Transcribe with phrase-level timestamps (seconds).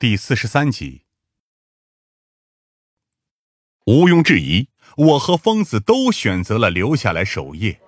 [0.00, 1.02] 第四十三集。
[3.84, 7.78] 毋庸置疑，我和疯子都选择了留下来守夜。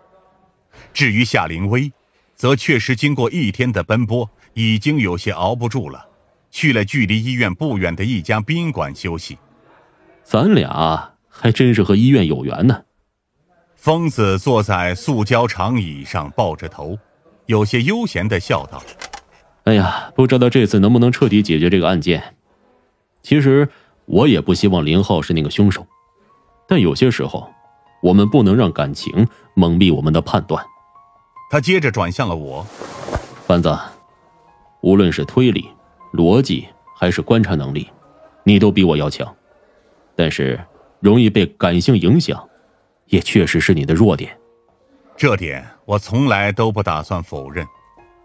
[0.92, 1.90] 至于夏灵薇，
[2.36, 6.06] 则确实经过一天的奔波，已经有些熬不住了，
[6.50, 9.38] 去了距离医院不远的一家宾馆休息。
[10.22, 12.84] 咱俩还真是和医院有缘呢。
[13.74, 16.98] 疯子坐在塑胶长椅上，抱着头，
[17.46, 18.84] 有些悠闲的笑道
[19.64, 22.34] ：“哎呀，不知道这次能不能彻底解决这个案件。
[23.22, 23.68] 其实
[24.06, 25.86] 我也不希望林浩是那个凶手。”
[26.66, 27.48] 但有些时候，
[28.02, 30.64] 我们不能让感情蒙蔽我们的判断。
[31.50, 32.66] 他接着转向了我，
[33.46, 33.78] 班子，
[34.80, 35.68] 无论是推理、
[36.12, 36.66] 逻辑
[36.96, 37.88] 还是观察能力，
[38.42, 39.32] 你都比我要强。
[40.16, 40.58] 但是，
[41.00, 42.42] 容易被感性影响，
[43.06, 44.36] 也确实是你的弱点。
[45.14, 47.66] 这点我从来都不打算否认。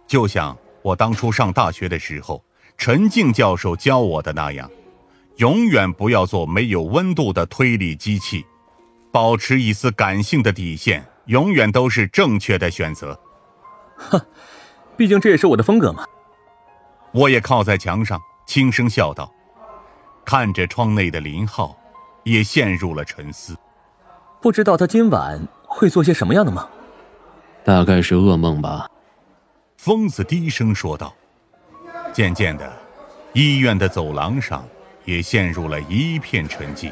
[0.07, 2.41] 就像我当初上大学的时候，
[2.77, 4.71] 陈静教授教我的那样。
[5.35, 8.45] 永远不要做没有温度的推理机器，
[9.11, 13.19] 保持一丝感性的底线，永远都是正确的选择。
[13.97, 14.19] 哼，
[14.95, 16.05] 毕竟这也是我的风格嘛。
[17.11, 19.29] 我也靠在墙上，轻声笑道，
[20.23, 21.77] 看着窗内的林浩，
[22.23, 23.57] 也陷入了沉思。
[24.41, 26.65] 不知道他今晚会做些什么样的梦？
[27.65, 28.89] 大概是噩梦吧。
[29.87, 31.15] 疯子低声说道。
[32.11, 32.69] 渐渐的，
[33.31, 34.67] 医院的走廊上。
[35.05, 36.91] 也陷入了一片沉寂。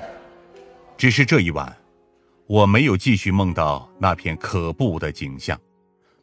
[0.95, 1.75] 只是这一晚，
[2.47, 5.59] 我没有继续梦到那片可怖的景象，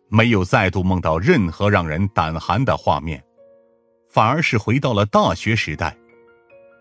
[0.08, 3.22] 没有再度梦到任何让人胆寒的画面，
[4.08, 5.94] 反而是回到了大学时代，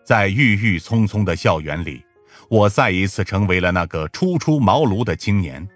[0.06, 2.02] 在郁郁葱葱的校园里，
[2.48, 5.68] 我再一次成为了那个初出茅庐的青年。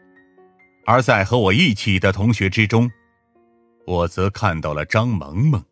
[0.86, 2.90] 而在和我一起的同学之中，
[3.86, 5.64] 我则看到了张萌萌，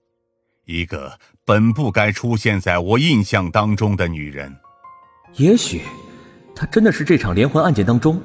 [0.65, 1.19] 一个。
[1.45, 4.55] 本不该出现在我印象当中的女人，
[5.35, 5.81] 也许，
[6.55, 8.21] 她真的是这场连环案件当中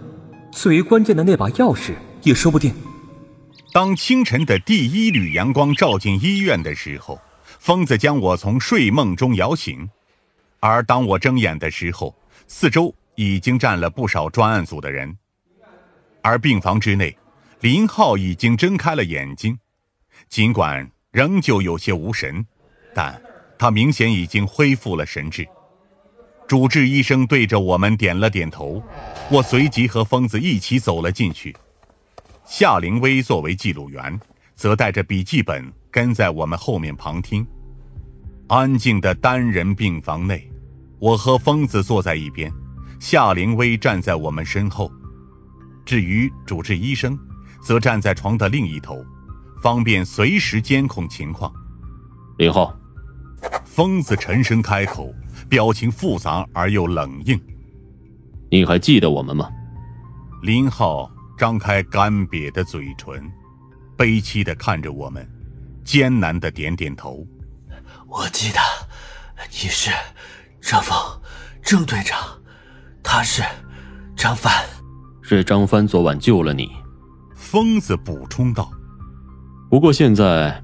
[0.53, 2.73] 最为关键的那把钥匙，也说不定。
[3.73, 7.21] 当清晨的第一缕阳光照进医院的时候，
[7.59, 9.91] 疯子将我从睡梦中摇醒，
[10.61, 12.15] 而当我睁眼的时候，
[12.47, 15.19] 四周已经站了不少专案组的人，
[16.23, 17.19] 而病房之内，
[17.63, 19.59] 林浩已经睁开了眼睛，
[20.29, 22.45] 尽管仍旧有些无神。
[22.95, 23.21] 但
[23.59, 25.47] 他明显已经恢复了神智。
[26.47, 28.83] 主治医生对着我们点了点头，
[29.31, 31.55] 我随即和疯子一起走了进去。
[32.47, 34.19] 夏灵薇作为记录员，
[34.57, 37.47] 则带着笔记本跟在我们后面旁听。
[38.49, 40.51] 安静的单人病房内，
[40.99, 42.51] 我和疯子坐在一边，
[42.99, 44.91] 夏灵薇站在我们身后。
[45.85, 47.19] 至于主治医生，
[47.61, 49.05] 则站在床的另一头，
[49.63, 51.53] 方便随时监控情况。
[52.39, 52.75] 林浩。
[53.65, 55.15] 疯子沉声开口，
[55.49, 57.41] 表情复杂而又冷硬。
[58.51, 59.49] 你还记得我们吗？
[60.43, 61.09] 林浩
[61.39, 63.31] 张开干瘪的嘴唇，
[63.97, 65.25] 悲戚的看着我们，
[65.85, 67.25] 艰难的点点头。
[68.09, 68.59] 我记得，
[69.51, 69.93] 你是
[70.61, 70.97] 张峰，
[71.63, 72.19] 郑队长，
[73.05, 73.43] 他是
[74.17, 74.53] 张帆，
[75.23, 76.69] 是张帆昨晚救了你。
[77.37, 78.69] 疯子补充道。
[79.71, 80.63] 不过现在，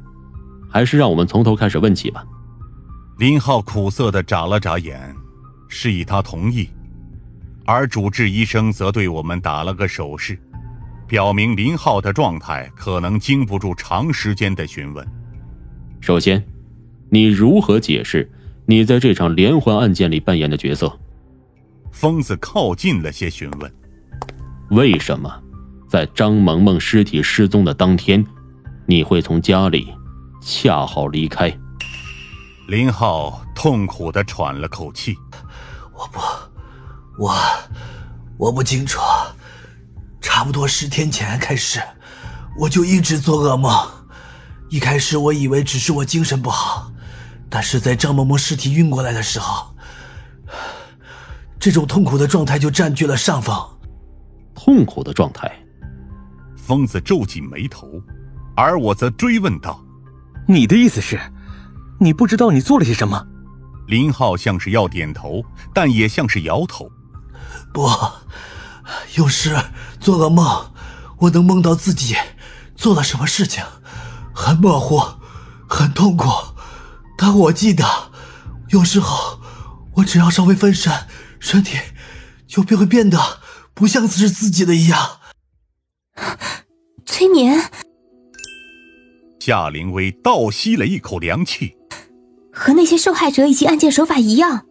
[0.70, 2.24] 还是让我们从头开始问起吧。
[3.18, 5.14] 林浩苦涩的眨了眨眼，
[5.68, 6.68] 示意他同意，
[7.66, 10.38] 而主治医生则对我们打了个手势，
[11.06, 15.06] 表明林浩的状态可能经不住长时间的询问。
[16.00, 16.42] 首先，
[17.10, 18.28] 你如何解释
[18.64, 20.90] 你在这场连环案件里扮演的角色？
[21.92, 23.72] 疯子靠近了些，询问：
[24.70, 25.30] 为什么
[25.86, 28.24] 在张萌萌尸体失踪的当天，
[28.86, 29.94] 你会从家里
[30.42, 31.50] 恰好离开？
[32.68, 35.16] 林浩痛苦的喘了口气
[35.94, 36.20] ：“我不，
[37.18, 37.34] 我，
[38.38, 39.00] 我不清楚。
[40.20, 41.80] 差不多十天前开始，
[42.58, 43.72] 我就一直做噩梦。
[44.68, 46.90] 一开始我以为只是我精神不好，
[47.48, 49.74] 但是在张萌萌尸体运过来的时候，
[51.58, 53.56] 这种痛苦的状态就占据了上风。
[54.54, 55.50] 痛苦的状态。”
[56.56, 57.86] 疯子皱紧眉头，
[58.56, 59.84] 而我则追问道
[60.48, 61.20] ：“你的意思是？”
[62.00, 63.24] 你不知道你做了些什么，
[63.86, 66.90] 林浩像是要点头，但也像是摇头。
[67.72, 67.88] 不，
[69.16, 69.56] 有时
[70.00, 70.72] 做噩梦，
[71.18, 72.16] 我能梦到自己
[72.74, 73.62] 做了什么事情，
[74.34, 75.00] 很模糊，
[75.68, 76.28] 很痛苦。
[77.16, 77.84] 但我记得，
[78.70, 79.40] 有时候
[79.94, 80.92] 我只要稍微分神，
[81.38, 81.78] 身体
[82.46, 83.40] 就便会变得
[83.72, 85.20] 不像是自己的一样。
[87.06, 87.70] 催眠。
[89.44, 91.76] 夏灵薇倒吸了一口凉气。
[92.50, 94.64] 和那些受害者以及案件手法一样。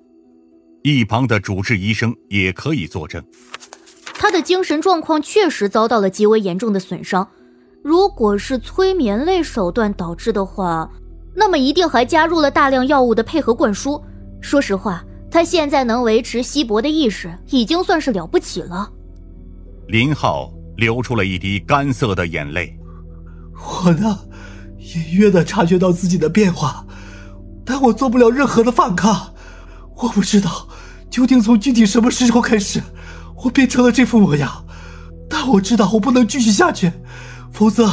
[0.82, 3.24] 一旁的主治医生也可以作证，
[4.16, 7.30] 他的精神状况确实遭到了极为严重的损伤。
[7.84, 10.90] 如果是催眠类手段导致的话，
[11.36, 14.04] 那么一定还加入了大量药物的配合灌输。
[14.42, 18.92] 说实话，他现在能维持稀薄的意识，已经算是了不起了。
[19.88, 22.76] 林浩流出了一滴干涩的眼泪。
[23.86, 24.18] 我呢，
[24.84, 26.86] 隐约的察觉到自己的变化，
[27.66, 29.34] 但我做不了任何的反抗。
[29.96, 30.68] 我不知道。
[31.10, 32.82] 究竟从具体什么时候开始，
[33.44, 34.66] 我变成了这副模样？
[35.30, 36.92] 但我知道我不能继续下去，
[37.52, 37.88] 否则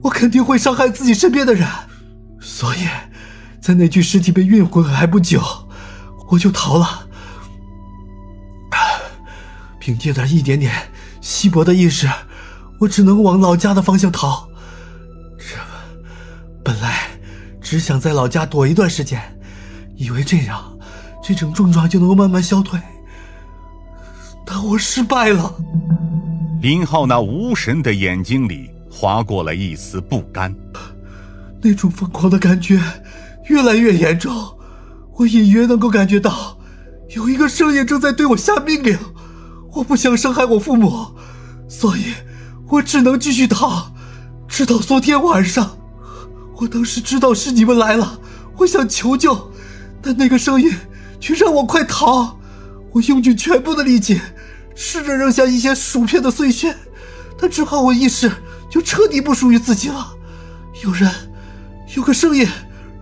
[0.00, 1.68] 我肯定会伤害自己身边的人。
[2.40, 2.88] 所以，
[3.60, 5.42] 在那具尸体被运回还不久，
[6.30, 7.06] 我就逃了。
[9.78, 10.72] 凭借着一点点
[11.20, 12.08] 稀薄的意识，
[12.80, 14.48] 我只能往老家的方向逃。
[17.72, 19.18] 只想在老家躲一段时间，
[19.96, 20.62] 以为这样。
[21.22, 22.78] 这种症状就能够慢慢消退，
[24.44, 25.54] 但我失败了。
[26.60, 30.54] 林浩那无神的眼睛里划过了一丝不甘，
[31.62, 32.78] 那种疯狂的感觉
[33.48, 34.30] 越来越严重。
[35.14, 36.58] 我隐约能够感觉到，
[37.16, 38.98] 有一个声音正在对我下命令。
[39.72, 41.06] 我不想伤害我父母，
[41.70, 42.12] 所以
[42.68, 43.94] 我只能继续逃。
[44.46, 45.78] 直到昨天晚上，
[46.62, 48.20] 我当时知道是你们来了，
[48.56, 49.50] 我想求救，
[50.00, 50.72] 但那个声音。
[51.18, 52.36] 却让我快逃！
[52.90, 54.20] 我用尽全部的力气，
[54.74, 56.74] 试着扔下一些薯片的碎屑，
[57.38, 58.28] 但只好我意识
[58.68, 60.12] 就彻底不属于自己了。
[60.82, 61.08] 有人，
[61.96, 62.44] 有个声音，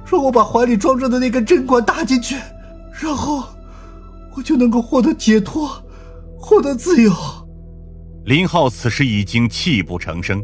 [0.05, 2.37] 让我把怀里装着的那根针管打进去，
[2.93, 3.43] 然后
[4.37, 5.83] 我就能够获得解脱，
[6.39, 7.11] 获得自由。
[8.27, 10.43] 林浩此时已经泣不成声。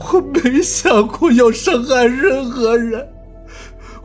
[0.00, 3.06] 我没想过要伤害任何人。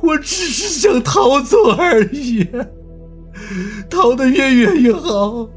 [0.02, 2.48] 我只是想逃走而已，
[3.90, 5.50] 逃得越远越好。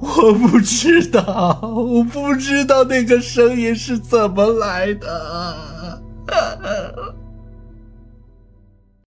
[0.00, 5.56] 我不知道，我不知道那个声音是怎么来的。